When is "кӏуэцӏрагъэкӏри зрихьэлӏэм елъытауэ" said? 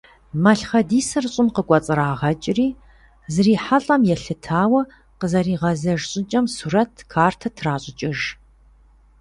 1.55-4.81